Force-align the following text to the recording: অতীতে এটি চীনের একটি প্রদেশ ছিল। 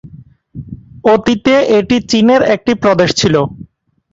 অতীতে 1.05 1.55
এটি 1.77 1.97
চীনের 2.11 2.41
একটি 2.55 2.71
প্রদেশ 2.83 3.09
ছিল। 3.15 3.35